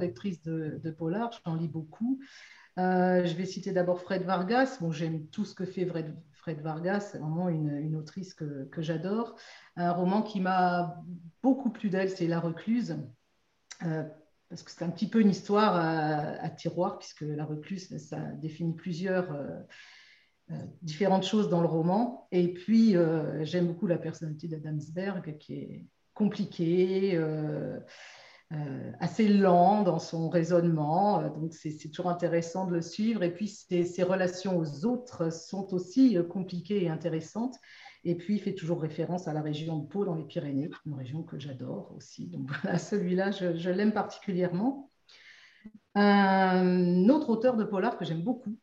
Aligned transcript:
lectrice 0.00 0.42
de, 0.42 0.80
de 0.82 0.90
polar, 0.90 1.30
j'en 1.44 1.54
lis 1.54 1.68
beaucoup. 1.68 2.20
je 2.76 3.34
vais 3.34 3.44
citer 3.44 3.72
d'abord 3.72 4.00
Fred 4.00 4.22
Vargas. 4.22 4.78
Bon, 4.80 4.92
j'aime 4.92 5.26
tout 5.26 5.44
ce 5.44 5.54
que 5.54 5.64
fait 5.64 5.86
Fred, 5.86 6.60
Vargas, 6.62 7.10
c'est 7.12 7.18
vraiment 7.18 7.50
une, 7.50 7.94
autrice 7.96 8.32
que, 8.32 8.68
j'adore. 8.78 9.36
Un 9.76 9.92
roman 9.92 10.22
qui 10.22 10.40
m'a 10.40 11.02
beaucoup 11.42 11.70
plu 11.70 11.90
d'elle, 11.90 12.08
c'est 12.08 12.26
La 12.26 12.40
Recluse 12.40 12.96
parce 14.48 14.62
que 14.62 14.70
c'est 14.70 14.84
un 14.84 14.90
petit 14.90 15.08
peu 15.08 15.20
une 15.20 15.30
histoire 15.30 15.76
à, 15.76 16.48
tiroir, 16.50 16.98
puisque 16.98 17.20
la 17.20 17.44
recluse, 17.44 17.96
ça 17.98 18.18
définit 18.18 18.74
plusieurs 18.74 19.30
euh, 19.32 19.60
euh, 20.50 20.54
différentes 20.80 21.24
choses 21.24 21.48
dans 21.48 21.60
le 21.60 21.66
roman. 21.66 22.26
Et 22.32 22.54
puis, 22.54 22.96
euh, 22.96 23.44
j'aime 23.44 23.66
beaucoup 23.66 23.86
la 23.86 23.98
personnalité 23.98 24.48
d'Adamsberg, 24.48 25.36
qui 25.38 25.54
est 25.54 25.86
compliquée, 26.14 27.16
assez 28.98 29.28
lent 29.28 29.82
dans 29.82 29.98
son 29.98 30.28
raisonnement. 30.28 31.22
Donc, 31.28 31.52
c'est 31.52 31.90
toujours 31.90 32.10
intéressant 32.10 32.66
de 32.66 32.72
le 32.72 32.80
suivre. 32.80 33.22
Et 33.22 33.32
puis, 33.32 33.48
ses, 33.48 34.02
relations 34.02 34.58
aux 34.58 34.86
autres 34.86 35.30
sont 35.32 35.74
aussi 35.74 36.16
compliquées 36.30 36.84
et 36.84 36.88
intéressantes. 36.88 37.56
Et 38.04 38.14
puis, 38.14 38.36
il 38.36 38.40
fait 38.40 38.54
toujours 38.54 38.80
référence 38.80 39.28
à 39.28 39.32
la 39.32 39.42
région 39.42 39.78
de 39.78 39.86
Pau 39.86 40.04
dans 40.04 40.14
les 40.14 40.24
Pyrénées, 40.24 40.70
une 40.86 40.94
région 40.94 41.22
que 41.22 41.38
j'adore 41.38 41.92
aussi. 41.96 42.26
Donc 42.26 42.48
voilà, 42.62 42.78
celui-là, 42.78 43.30
je, 43.30 43.70
l'aime 43.70 43.92
particulièrement. 43.92 44.90
Un 45.94 47.08
autre 47.08 47.30
auteur 47.30 47.56
de 47.56 47.64
polar 47.64 47.98
que 47.98 48.04
j'aime 48.04 48.22
beaucoup, 48.22 48.56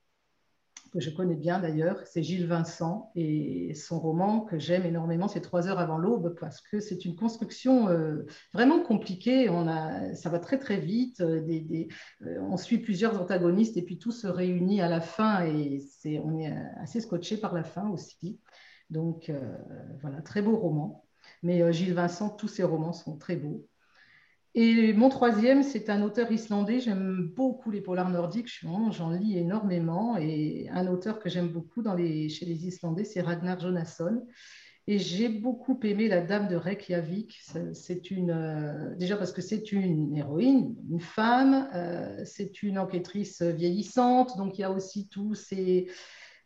que 0.89 0.99
je 0.99 1.09
connais 1.09 1.35
bien 1.35 1.59
d'ailleurs, 1.59 2.01
c'est 2.05 2.23
Gilles 2.23 2.47
Vincent. 2.47 3.11
Et 3.15 3.73
son 3.73 3.99
roman 3.99 4.41
que 4.41 4.59
j'aime 4.59 4.85
énormément, 4.85 5.27
c'est 5.27 5.41
Trois 5.41 5.67
heures 5.67 5.79
avant 5.79 5.97
l'aube, 5.97 6.35
parce 6.39 6.59
que 6.59 6.79
c'est 6.79 7.05
une 7.05 7.15
construction 7.15 7.87
euh, 7.89 8.25
vraiment 8.53 8.81
compliquée. 8.81 9.49
On 9.49 9.67
a, 9.67 10.13
ça 10.15 10.29
va 10.29 10.39
très 10.39 10.57
très 10.57 10.79
vite. 10.79 11.21
Euh, 11.21 11.41
euh, 12.21 12.39
on 12.41 12.57
suit 12.57 12.79
plusieurs 12.79 13.21
antagonistes 13.21 13.77
et 13.77 13.83
puis 13.83 13.99
tout 13.99 14.11
se 14.11 14.27
réunit 14.27 14.81
à 14.81 14.89
la 14.89 15.01
fin 15.01 15.45
et 15.45 15.79
c'est, 15.79 16.19
on 16.19 16.37
est 16.39 16.51
assez 16.77 16.99
scotché 16.99 17.37
par 17.37 17.53
la 17.53 17.63
fin 17.63 17.89
aussi. 17.89 18.39
Donc 18.89 19.31
voilà, 20.01 20.21
très 20.21 20.41
beau 20.41 20.55
roman. 20.57 21.05
Mais 21.43 21.71
Gilles 21.73 21.93
Vincent, 21.93 22.29
tous 22.29 22.47
ses 22.47 22.63
romans 22.63 22.93
sont 22.93 23.17
très 23.17 23.35
beaux. 23.35 23.67
Et 24.57 24.93
mon 24.93 25.09
troisième, 25.09 25.63
c'est 25.63 25.89
un 25.89 26.01
auteur 26.01 26.31
islandais. 26.31 26.79
J'aime 26.79 27.29
beaucoup 27.35 27.71
les 27.71 27.81
polars 27.81 28.09
nordiques, 28.09 28.49
j'en 28.61 29.09
lis 29.09 29.37
énormément. 29.37 30.15
Et 30.17 30.69
un 30.71 30.87
auteur 30.87 31.19
que 31.19 31.27
j'aime 31.27 31.49
beaucoup 31.49 31.83
chez 31.83 32.45
les 32.45 32.65
Islandais, 32.65 33.03
c'est 33.03 33.19
Ragnar 33.19 33.59
Jonasson. 33.59 34.25
Et 34.87 34.97
j'ai 34.97 35.27
beaucoup 35.27 35.77
aimé 35.83 36.07
La 36.07 36.21
Dame 36.21 36.47
de 36.47 36.55
Reykjavik. 36.55 37.37
C'est 37.73 38.11
une, 38.11 38.31
euh, 38.31 38.95
déjà 38.95 39.17
parce 39.17 39.33
que 39.33 39.41
c'est 39.41 39.73
une 39.73 40.15
héroïne, 40.15 40.77
une 40.89 41.01
femme, 41.01 41.67
c'est 42.23 42.63
une 42.63 42.79
enquêtrice 42.79 43.41
vieillissante, 43.41 44.37
donc 44.37 44.57
il 44.57 44.61
y 44.61 44.63
a 44.63 44.71
aussi 44.71 45.09
tous 45.09 45.35
ces, 45.35 45.87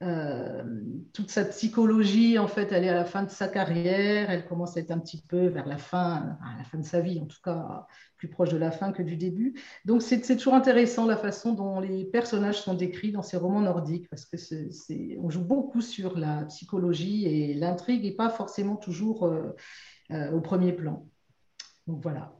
euh, 0.01 0.63
toute 1.11 1.29
sa 1.29 1.43
psychologie, 1.43 2.39
en 2.39 2.47
fait, 2.47 2.71
elle 2.71 2.85
est 2.85 2.89
à 2.89 2.93
la 2.93 3.05
fin 3.05 3.23
de 3.23 3.29
sa 3.29 3.49
carrière, 3.49 4.29
elle 4.29 4.45
commence 4.45 4.77
à 4.77 4.79
être 4.79 4.91
un 4.91 4.99
petit 4.99 5.21
peu 5.21 5.47
vers 5.47 5.65
la 5.65 5.77
fin, 5.77 6.37
à 6.41 6.57
la 6.57 6.63
fin 6.63 6.77
de 6.77 6.85
sa 6.85 7.01
vie, 7.01 7.19
en 7.19 7.25
tout 7.25 7.41
cas 7.43 7.85
plus 8.15 8.29
proche 8.29 8.49
de 8.49 8.57
la 8.57 8.71
fin 8.71 8.91
que 8.91 9.01
du 9.01 9.17
début. 9.17 9.59
Donc 9.85 10.01
c'est 10.01 10.21
toujours 10.37 10.53
intéressant 10.53 11.05
la 11.05 11.17
façon 11.17 11.53
dont 11.53 11.79
les 11.79 12.05
personnages 12.05 12.61
sont 12.61 12.73
décrits 12.73 13.11
dans 13.11 13.23
ces 13.23 13.37
romans 13.37 13.61
nordiques, 13.61 14.09
parce 14.09 14.25
que 14.25 14.37
on 15.19 15.29
joue 15.29 15.43
beaucoup 15.43 15.81
sur 15.81 16.17
la 16.17 16.45
psychologie 16.45 17.25
et 17.25 17.53
l'intrigue 17.53 18.03
n'est 18.03 18.15
pas 18.15 18.29
forcément 18.29 18.77
toujours 18.77 19.25
euh, 19.25 19.55
euh, 20.11 20.31
au 20.31 20.41
premier 20.41 20.73
plan. 20.73 21.05
Donc 21.87 22.01
voilà. 22.01 22.33